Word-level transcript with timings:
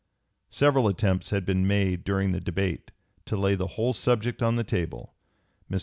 Several 0.49 0.87
attempts 0.87 1.29
had 1.29 1.45
been 1.45 1.67
made 1.67 2.03
during 2.03 2.31
the 2.31 2.39
debate 2.39 2.89
to 3.25 3.37
lay 3.37 3.53
the 3.53 3.67
whole 3.77 3.93
subject 3.93 4.41
on 4.41 4.55
the 4.55 4.63
table. 4.63 5.13
Mr. 5.69 5.79